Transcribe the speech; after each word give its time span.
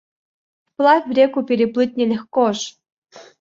Вплавь 0.69 1.11
реку 1.17 1.39
переплыть 1.49 1.95
не 1.99 2.05
легко 2.11 2.45
ж! 2.57 2.59